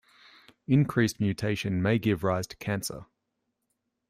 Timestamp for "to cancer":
2.47-3.05